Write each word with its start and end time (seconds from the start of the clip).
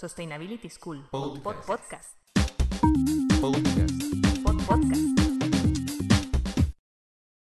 Sustainability 0.00 0.70
School. 0.70 1.04
Podcast. 1.10 1.44
Pod- 1.44 1.56
podcast. 1.66 2.16
Podcast. 3.38 3.90
Pod- 4.42 4.64
podcast. 4.66 5.02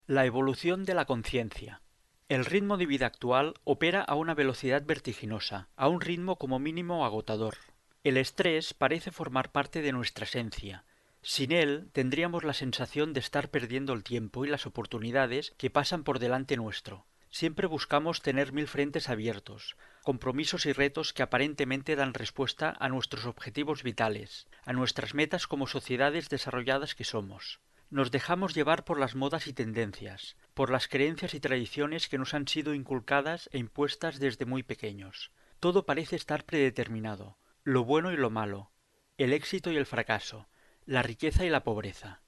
La 0.08 0.26
evolución 0.26 0.84
de 0.84 0.94
la 0.94 1.04
conciencia. 1.04 1.82
El 2.28 2.44
ritmo 2.44 2.78
de 2.78 2.86
vida 2.86 3.06
actual 3.06 3.54
opera 3.62 4.02
a 4.02 4.16
una 4.16 4.34
velocidad 4.34 4.82
vertiginosa, 4.84 5.68
a 5.76 5.86
un 5.86 6.00
ritmo 6.00 6.34
como 6.36 6.58
mínimo 6.58 7.04
agotador. 7.06 7.54
El 8.02 8.16
estrés 8.16 8.74
parece 8.74 9.12
formar 9.12 9.52
parte 9.52 9.80
de 9.80 9.92
nuestra 9.92 10.24
esencia. 10.24 10.84
Sin 11.22 11.52
él 11.52 11.90
tendríamos 11.92 12.42
la 12.42 12.54
sensación 12.54 13.12
de 13.12 13.20
estar 13.20 13.50
perdiendo 13.50 13.92
el 13.92 14.02
tiempo 14.02 14.44
y 14.44 14.48
las 14.48 14.66
oportunidades 14.66 15.52
que 15.58 15.70
pasan 15.70 16.02
por 16.02 16.18
delante 16.18 16.56
nuestro. 16.56 17.06
Siempre 17.32 17.66
buscamos 17.66 18.20
tener 18.20 18.52
mil 18.52 18.68
frentes 18.68 19.08
abiertos, 19.08 19.78
compromisos 20.02 20.66
y 20.66 20.72
retos 20.74 21.14
que 21.14 21.22
aparentemente 21.22 21.96
dan 21.96 22.12
respuesta 22.12 22.76
a 22.78 22.90
nuestros 22.90 23.24
objetivos 23.24 23.82
vitales, 23.82 24.46
a 24.66 24.74
nuestras 24.74 25.14
metas 25.14 25.46
como 25.46 25.66
sociedades 25.66 26.28
desarrolladas 26.28 26.94
que 26.94 27.04
somos. 27.04 27.60
Nos 27.88 28.10
dejamos 28.10 28.54
llevar 28.54 28.84
por 28.84 29.00
las 29.00 29.14
modas 29.14 29.46
y 29.46 29.54
tendencias, 29.54 30.36
por 30.52 30.68
las 30.68 30.88
creencias 30.88 31.32
y 31.32 31.40
tradiciones 31.40 32.10
que 32.10 32.18
nos 32.18 32.34
han 32.34 32.46
sido 32.46 32.74
inculcadas 32.74 33.48
e 33.50 33.58
impuestas 33.58 34.20
desde 34.20 34.44
muy 34.44 34.62
pequeños. 34.62 35.32
Todo 35.58 35.86
parece 35.86 36.16
estar 36.16 36.44
predeterminado, 36.44 37.38
lo 37.64 37.82
bueno 37.82 38.12
y 38.12 38.18
lo 38.18 38.28
malo, 38.28 38.72
el 39.16 39.32
éxito 39.32 39.72
y 39.72 39.78
el 39.78 39.86
fracaso, 39.86 40.50
la 40.84 41.02
riqueza 41.02 41.46
y 41.46 41.48
la 41.48 41.64
pobreza. 41.64 42.20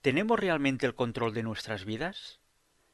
¿Tenemos 0.00 0.40
realmente 0.40 0.86
el 0.86 0.94
control 0.94 1.34
de 1.34 1.42
nuestras 1.42 1.84
vidas? 1.84 2.40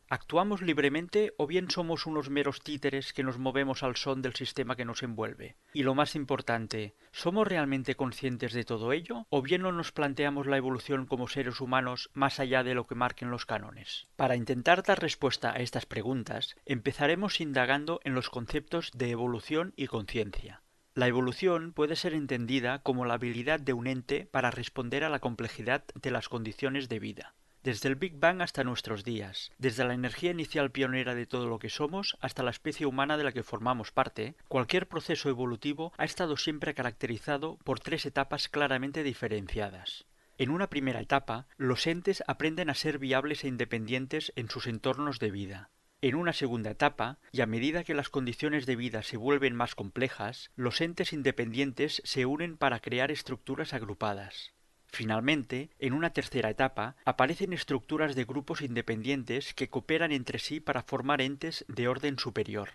¿Actuamos 0.09 0.61
libremente 0.61 1.33
o 1.39 1.47
bien 1.47 1.71
somos 1.71 2.05
unos 2.05 2.29
meros 2.29 2.61
títeres 2.61 3.15
que 3.15 3.23
nos 3.23 3.39
movemos 3.39 3.83
al 3.83 3.97
son 3.97 4.21
del 4.21 4.35
sistema 4.35 4.77
que 4.77 4.85
nos 4.85 5.03
envuelve? 5.03 5.57
Y 5.73 5.83
lo 5.83 5.95
más 5.95 6.15
importante, 6.15 6.95
¿somos 7.11 7.49
realmente 7.49 7.95
conscientes 7.95 8.53
de 8.53 8.65
todo 8.65 8.93
ello 8.93 9.27
o 9.31 9.41
bien 9.41 9.63
no 9.63 9.73
nos 9.73 9.93
planteamos 9.93 10.47
la 10.47 10.59
evolución 10.59 11.07
como 11.07 11.27
seres 11.27 11.61
humanos 11.61 12.11
más 12.13 12.39
allá 12.39 12.63
de 12.63 12.75
lo 12.75 12.87
que 12.87 12.95
marquen 12.95 13.31
los 13.31 13.47
cánones? 13.47 14.07
Para 14.17 14.37
intentar 14.37 14.83
dar 14.83 15.01
respuesta 15.01 15.53
a 15.53 15.57
estas 15.57 15.87
preguntas, 15.87 16.55
empezaremos 16.67 17.41
indagando 17.41 18.01
en 18.05 18.15
los 18.15 18.29
conceptos 18.29 18.91
de 18.95 19.11
evolución 19.11 19.73
y 19.75 19.87
conciencia. 19.87 20.63
La 20.95 21.09
evolución 21.09 21.73
puede 21.73 21.97
ser 21.97 22.13
entendida 22.13 22.81
como 22.81 23.07
la 23.07 23.15
habilidad 23.15 23.59
de 23.59 23.73
un 23.73 23.87
ente 23.87 24.27
para 24.27 24.51
responder 24.51 25.03
a 25.03 25.09
la 25.09 25.19
complejidad 25.19 25.85
de 25.95 26.11
las 26.11 26.29
condiciones 26.29 26.89
de 26.89 26.99
vida 26.99 27.35
desde 27.65 27.89
el 27.89 27.95
Big 27.95 28.21
Bang 28.21 28.43
hasta 28.43 28.63
nuestros 28.63 29.05
días, 29.05 29.51
desde 29.57 29.85
la 29.85 29.95
energía 29.95 30.31
inicial 30.31 30.71
pionera 30.71 31.15
de 31.15 31.25
todo 31.25 31.49
lo 31.49 31.59
que 31.59 31.71
somos 31.71 32.19
hasta 32.21 32.43
la 32.43 32.51
especie 32.51 32.85
humana 32.85 33.17
de 33.17 33.25
la 33.25 33.33
que 33.33 33.43
formamos 33.43 33.91
parte, 33.91 34.37
cualquier 34.49 34.87
proceso 34.87 35.31
evolutivo 35.31 35.91
ha 35.97 36.05
estado 36.05 36.37
siempre 36.37 36.75
caracterizado 36.75 37.57
por 37.65 37.81
tres 37.81 38.05
etapas 38.05 38.51
claramente 38.51 39.03
diferenciadas. 39.03 40.05
En 40.37 40.51
una 40.51 40.69
primera 40.69 41.01
etapa, 41.01 41.47
los 41.57 41.87
entes 41.87 42.23
aprenden 42.27 42.69
a 42.69 42.75
ser 42.75 42.99
viables 42.99 43.45
e 43.45 43.49
independientes 43.49 44.33
en 44.37 44.51
sus 44.51 44.67
entornos 44.67 45.19
de 45.19 45.31
vida. 45.31 45.71
En 46.03 46.17
una 46.17 46.35
segunda 46.35 46.71
etapa, 46.71 47.19
y 47.33 47.41
a 47.41 47.47
medida 47.47 47.83
que 47.83 47.95
las 47.95 48.11
condiciones 48.11 48.67
de 48.67 48.77
vida 48.77 49.03
se 49.03 49.17
vuelven 49.17 49.55
más 49.55 49.75
complejas, 49.75 50.51
los 50.55 50.83
entes 50.83 51.15
independientes 51.15 52.03
se 52.05 52.27
unen 52.27 52.59
para 52.59 52.81
crear 52.81 53.11
estructuras 53.11 53.73
agrupadas. 53.73 54.53
Finalmente, 54.95 55.71
en 55.81 55.93
una 55.93 56.11
tercera 56.11 56.51
etapa, 56.51 56.95
aparecen 57.05 57.53
estructuras 57.53 58.15
de 58.15 58.25
grupos 58.25 58.63
independientes 58.63 59.53
que 59.53 59.69
cooperan 59.69 60.13
entre 60.13 60.39
sí 60.39 60.61
para 60.61 60.85
formar 60.85 61.21
entes 61.21 61.65
de 61.67 61.89
orden 61.89 62.17
superior. 62.17 62.71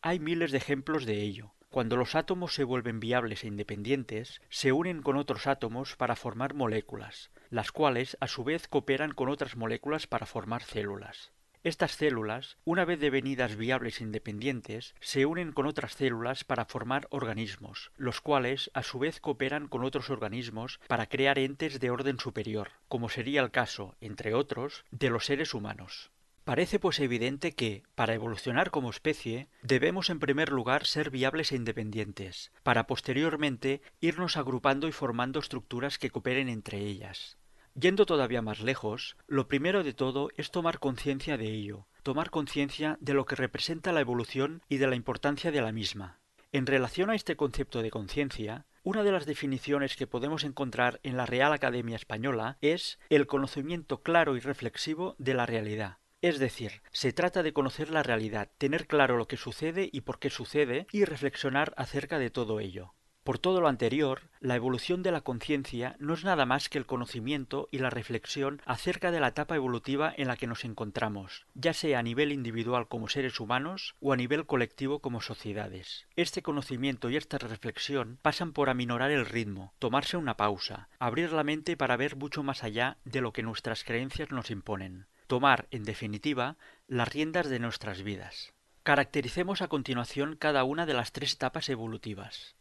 Hay 0.00 0.18
miles 0.18 0.50
de 0.50 0.56
ejemplos 0.56 1.04
de 1.04 1.20
ello. 1.20 1.52
Cuando 1.68 1.98
los 1.98 2.14
átomos 2.14 2.54
se 2.54 2.64
vuelven 2.64 3.00
viables 3.00 3.44
e 3.44 3.48
independientes, 3.48 4.40
se 4.48 4.72
unen 4.72 5.02
con 5.02 5.18
otros 5.18 5.46
átomos 5.46 5.94
para 5.96 6.16
formar 6.16 6.54
moléculas, 6.54 7.30
las 7.50 7.70
cuales 7.70 8.16
a 8.18 8.28
su 8.28 8.44
vez 8.44 8.66
cooperan 8.66 9.12
con 9.12 9.28
otras 9.28 9.54
moléculas 9.54 10.06
para 10.06 10.24
formar 10.24 10.62
células. 10.62 11.32
Estas 11.68 11.92
células, 11.92 12.56
una 12.64 12.86
vez 12.86 12.98
devenidas 12.98 13.56
viables 13.56 14.00
e 14.00 14.04
independientes, 14.04 14.94
se 15.00 15.26
unen 15.26 15.52
con 15.52 15.66
otras 15.66 15.92
células 15.92 16.42
para 16.42 16.64
formar 16.64 17.08
organismos, 17.10 17.92
los 17.98 18.22
cuales 18.22 18.70
a 18.72 18.82
su 18.82 18.98
vez 18.98 19.20
cooperan 19.20 19.68
con 19.68 19.84
otros 19.84 20.08
organismos 20.08 20.80
para 20.86 21.10
crear 21.10 21.38
entes 21.38 21.78
de 21.78 21.90
orden 21.90 22.18
superior, 22.18 22.70
como 22.88 23.10
sería 23.10 23.42
el 23.42 23.50
caso, 23.50 23.96
entre 24.00 24.32
otros, 24.32 24.86
de 24.90 25.10
los 25.10 25.26
seres 25.26 25.52
humanos. 25.52 26.10
Parece 26.44 26.78
pues 26.78 27.00
evidente 27.00 27.52
que, 27.52 27.82
para 27.94 28.14
evolucionar 28.14 28.70
como 28.70 28.88
especie, 28.88 29.48
debemos 29.60 30.08
en 30.08 30.20
primer 30.20 30.48
lugar 30.48 30.86
ser 30.86 31.10
viables 31.10 31.52
e 31.52 31.56
independientes, 31.56 32.50
para 32.62 32.86
posteriormente 32.86 33.82
irnos 34.00 34.38
agrupando 34.38 34.88
y 34.88 34.92
formando 34.92 35.38
estructuras 35.38 35.98
que 35.98 36.08
cooperen 36.08 36.48
entre 36.48 36.78
ellas. 36.78 37.37
Yendo 37.80 38.06
todavía 38.06 38.42
más 38.42 38.58
lejos, 38.58 39.16
lo 39.28 39.46
primero 39.46 39.84
de 39.84 39.92
todo 39.92 40.30
es 40.36 40.50
tomar 40.50 40.80
conciencia 40.80 41.36
de 41.36 41.46
ello, 41.52 41.86
tomar 42.02 42.30
conciencia 42.30 42.98
de 43.00 43.14
lo 43.14 43.24
que 43.24 43.36
representa 43.36 43.92
la 43.92 44.00
evolución 44.00 44.62
y 44.68 44.78
de 44.78 44.88
la 44.88 44.96
importancia 44.96 45.52
de 45.52 45.60
la 45.60 45.70
misma. 45.70 46.18
En 46.50 46.66
relación 46.66 47.08
a 47.08 47.14
este 47.14 47.36
concepto 47.36 47.80
de 47.80 47.92
conciencia, 47.92 48.66
una 48.82 49.04
de 49.04 49.12
las 49.12 49.26
definiciones 49.26 49.94
que 49.94 50.08
podemos 50.08 50.42
encontrar 50.42 50.98
en 51.04 51.16
la 51.16 51.26
Real 51.26 51.52
Academia 51.52 51.94
Española 51.94 52.58
es 52.62 52.98
el 53.10 53.28
conocimiento 53.28 54.02
claro 54.02 54.36
y 54.36 54.40
reflexivo 54.40 55.14
de 55.18 55.34
la 55.34 55.46
realidad. 55.46 55.98
Es 56.20 56.40
decir, 56.40 56.82
se 56.90 57.12
trata 57.12 57.44
de 57.44 57.52
conocer 57.52 57.90
la 57.90 58.02
realidad, 58.02 58.50
tener 58.58 58.88
claro 58.88 59.16
lo 59.16 59.28
que 59.28 59.36
sucede 59.36 59.88
y 59.92 60.00
por 60.00 60.18
qué 60.18 60.30
sucede 60.30 60.88
y 60.90 61.04
reflexionar 61.04 61.74
acerca 61.76 62.18
de 62.18 62.30
todo 62.30 62.58
ello. 62.58 62.94
Por 63.28 63.38
todo 63.38 63.60
lo 63.60 63.68
anterior, 63.68 64.22
la 64.40 64.56
evolución 64.56 65.02
de 65.02 65.12
la 65.12 65.20
conciencia 65.20 65.96
no 65.98 66.14
es 66.14 66.24
nada 66.24 66.46
más 66.46 66.70
que 66.70 66.78
el 66.78 66.86
conocimiento 66.86 67.68
y 67.70 67.76
la 67.76 67.90
reflexión 67.90 68.62
acerca 68.64 69.10
de 69.10 69.20
la 69.20 69.28
etapa 69.28 69.54
evolutiva 69.54 70.14
en 70.16 70.28
la 70.28 70.38
que 70.38 70.46
nos 70.46 70.64
encontramos, 70.64 71.44
ya 71.52 71.74
sea 71.74 71.98
a 71.98 72.02
nivel 72.02 72.32
individual 72.32 72.88
como 72.88 73.10
seres 73.10 73.38
humanos 73.38 73.96
o 74.00 74.14
a 74.14 74.16
nivel 74.16 74.46
colectivo 74.46 75.00
como 75.00 75.20
sociedades. 75.20 76.06
Este 76.16 76.40
conocimiento 76.40 77.10
y 77.10 77.18
esta 77.18 77.36
reflexión 77.36 78.18
pasan 78.22 78.54
por 78.54 78.70
aminorar 78.70 79.10
el 79.10 79.26
ritmo, 79.26 79.74
tomarse 79.78 80.16
una 80.16 80.38
pausa, 80.38 80.88
abrir 80.98 81.30
la 81.34 81.44
mente 81.44 81.76
para 81.76 81.98
ver 81.98 82.16
mucho 82.16 82.42
más 82.42 82.64
allá 82.64 82.96
de 83.04 83.20
lo 83.20 83.34
que 83.34 83.42
nuestras 83.42 83.84
creencias 83.84 84.30
nos 84.30 84.50
imponen, 84.50 85.04
tomar, 85.26 85.68
en 85.70 85.84
definitiva, 85.84 86.56
las 86.86 87.12
riendas 87.12 87.50
de 87.50 87.58
nuestras 87.58 88.02
vidas. 88.02 88.54
Caractericemos 88.84 89.60
a 89.60 89.68
continuación 89.68 90.34
cada 90.36 90.64
una 90.64 90.86
de 90.86 90.94
las 90.94 91.12
tres 91.12 91.34
etapas 91.34 91.68
evolutivas. 91.68 92.56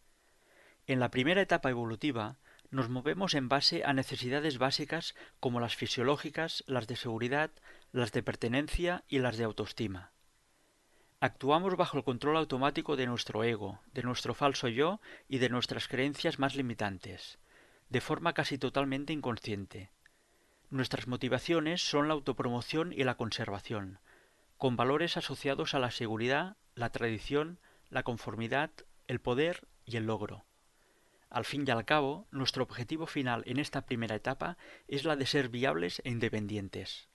En 0.87 1.01
la 1.01 1.11
primera 1.11 1.41
etapa 1.41 1.69
evolutiva 1.69 2.37
nos 2.71 2.87
movemos 2.87 3.33
en 3.33 3.49
base 3.49 3.83
a 3.83 3.91
necesidades 3.91 4.57
básicas 4.57 5.15
como 5.41 5.59
las 5.59 5.75
fisiológicas, 5.75 6.63
las 6.65 6.87
de 6.87 6.95
seguridad, 6.95 7.51
las 7.91 8.13
de 8.13 8.23
pertenencia 8.23 9.03
y 9.09 9.19
las 9.19 9.35
de 9.35 9.43
autoestima. 9.43 10.13
Actuamos 11.19 11.75
bajo 11.75 11.97
el 11.97 12.05
control 12.05 12.37
automático 12.37 12.95
de 12.95 13.05
nuestro 13.05 13.43
ego, 13.43 13.81
de 13.93 14.03
nuestro 14.03 14.33
falso 14.33 14.69
yo 14.69 15.01
y 15.27 15.39
de 15.39 15.49
nuestras 15.49 15.89
creencias 15.89 16.39
más 16.39 16.55
limitantes, 16.55 17.37
de 17.89 17.99
forma 17.99 18.31
casi 18.31 18.57
totalmente 18.57 19.11
inconsciente. 19.11 19.91
Nuestras 20.69 21.07
motivaciones 21.07 21.81
son 21.81 22.07
la 22.07 22.13
autopromoción 22.13 22.93
y 22.93 23.03
la 23.03 23.15
conservación, 23.15 23.99
con 24.57 24.77
valores 24.77 25.17
asociados 25.17 25.73
a 25.73 25.79
la 25.79 25.91
seguridad, 25.91 26.55
la 26.75 26.91
tradición, 26.91 27.59
la 27.89 28.03
conformidad, 28.03 28.71
el 29.07 29.19
poder 29.19 29.67
y 29.85 29.97
el 29.97 30.05
logro. 30.05 30.46
Al 31.29 31.45
fin 31.45 31.65
y 31.67 31.71
al 31.71 31.85
cabo, 31.85 32.25
nuestro 32.31 32.63
objetivo 32.63 33.05
final 33.05 33.43
en 33.45 33.59
esta 33.59 33.85
primera 33.85 34.15
etapa 34.15 34.57
es 34.87 35.03
la 35.03 35.15
de 35.15 35.25
ser 35.25 35.49
viables 35.49 36.01
e 36.05 36.09
independientes. 36.09 37.09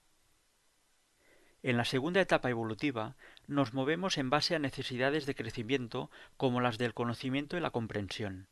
En 1.63 1.77
la 1.77 1.85
segunda 1.85 2.19
etapa 2.19 2.49
evolutiva, 2.49 3.15
nos 3.47 3.73
movemos 3.73 4.17
en 4.17 4.29
base 4.29 4.53
a 4.55 4.59
necesidades 4.59 5.25
de 5.25 5.33
crecimiento 5.33 6.11
como 6.35 6.61
las 6.61 6.77
del 6.77 6.93
conocimiento 6.93 7.57
y 7.57 7.61
la 7.61 7.71
comprensión. 7.71 8.47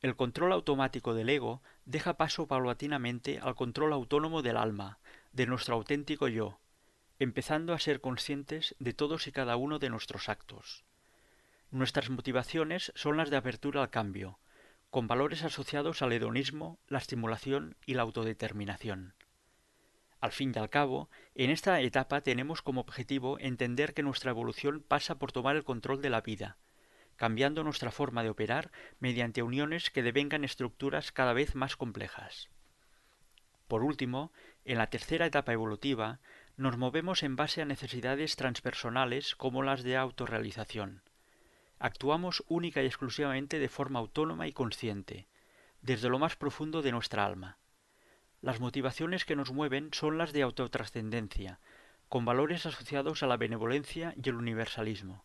El 0.00 0.14
control 0.14 0.52
automático 0.52 1.14
del 1.14 1.28
ego 1.30 1.62
deja 1.86 2.16
paso 2.16 2.46
paulatinamente 2.46 3.40
al 3.40 3.56
control 3.56 3.92
autónomo 3.92 4.42
del 4.42 4.58
alma, 4.58 4.98
de 5.32 5.46
nuestro 5.46 5.74
auténtico 5.74 6.28
yo, 6.28 6.60
empezando 7.18 7.72
a 7.72 7.80
ser 7.80 8.00
conscientes 8.00 8.76
de 8.78 8.92
todos 8.92 9.26
y 9.26 9.32
cada 9.32 9.56
uno 9.56 9.78
de 9.78 9.90
nuestros 9.90 10.28
actos. 10.28 10.84
Nuestras 11.70 12.10
motivaciones 12.10 12.92
son 12.94 13.16
las 13.16 13.30
de 13.30 13.38
apertura 13.38 13.82
al 13.82 13.90
cambio, 13.90 14.38
con 14.90 15.06
valores 15.06 15.44
asociados 15.44 16.02
al 16.02 16.12
hedonismo, 16.12 16.78
la 16.88 16.98
estimulación 16.98 17.76
y 17.84 17.94
la 17.94 18.02
autodeterminación. 18.02 19.14
Al 20.20 20.32
fin 20.32 20.52
y 20.54 20.58
al 20.58 20.70
cabo, 20.70 21.10
en 21.34 21.50
esta 21.50 21.80
etapa 21.80 22.22
tenemos 22.22 22.62
como 22.62 22.80
objetivo 22.80 23.38
entender 23.38 23.94
que 23.94 24.02
nuestra 24.02 24.30
evolución 24.30 24.84
pasa 24.86 25.18
por 25.18 25.30
tomar 25.30 25.56
el 25.56 25.64
control 25.64 26.02
de 26.02 26.10
la 26.10 26.22
vida, 26.22 26.56
cambiando 27.16 27.62
nuestra 27.62 27.90
forma 27.90 28.22
de 28.22 28.30
operar 28.30 28.72
mediante 28.98 29.42
uniones 29.42 29.90
que 29.90 30.02
devengan 30.02 30.44
estructuras 30.44 31.12
cada 31.12 31.32
vez 31.34 31.54
más 31.54 31.76
complejas. 31.76 32.48
Por 33.68 33.84
último, 33.84 34.32
en 34.64 34.78
la 34.78 34.88
tercera 34.88 35.26
etapa 35.26 35.52
evolutiva, 35.52 36.20
nos 36.56 36.76
movemos 36.76 37.22
en 37.22 37.36
base 37.36 37.62
a 37.62 37.66
necesidades 37.66 38.34
transpersonales 38.36 39.36
como 39.36 39.62
las 39.62 39.82
de 39.82 39.96
autorrealización. 39.96 41.02
Actuamos 41.78 42.44
única 42.48 42.82
y 42.82 42.86
exclusivamente 42.86 43.58
de 43.58 43.68
forma 43.68 44.00
autónoma 44.00 44.48
y 44.48 44.52
consciente, 44.52 45.28
desde 45.80 46.08
lo 46.08 46.18
más 46.18 46.36
profundo 46.36 46.82
de 46.82 46.92
nuestra 46.92 47.24
alma. 47.24 47.58
Las 48.40 48.60
motivaciones 48.60 49.24
que 49.24 49.36
nos 49.36 49.52
mueven 49.52 49.90
son 49.92 50.18
las 50.18 50.32
de 50.32 50.42
autotrascendencia, 50.42 51.60
con 52.08 52.24
valores 52.24 52.66
asociados 52.66 53.22
a 53.22 53.26
la 53.26 53.36
benevolencia 53.36 54.14
y 54.22 54.28
el 54.28 54.36
universalismo. 54.36 55.24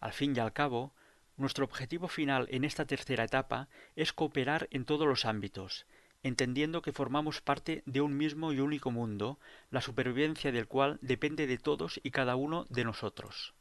Al 0.00 0.12
fin 0.12 0.34
y 0.34 0.40
al 0.40 0.52
cabo, 0.52 0.94
nuestro 1.36 1.64
objetivo 1.64 2.08
final 2.08 2.46
en 2.50 2.64
esta 2.64 2.84
tercera 2.84 3.24
etapa 3.24 3.68
es 3.96 4.12
cooperar 4.12 4.68
en 4.70 4.84
todos 4.84 5.06
los 5.06 5.24
ámbitos, 5.24 5.86
entendiendo 6.22 6.82
que 6.82 6.92
formamos 6.92 7.40
parte 7.40 7.82
de 7.86 8.00
un 8.00 8.16
mismo 8.16 8.52
y 8.52 8.60
único 8.60 8.90
mundo, 8.90 9.38
la 9.70 9.80
supervivencia 9.80 10.52
del 10.52 10.66
cual 10.66 10.98
depende 11.00 11.46
de 11.46 11.58
todos 11.58 12.00
y 12.02 12.10
cada 12.10 12.36
uno 12.36 12.66
de 12.70 12.84
nosotros. 12.84 13.54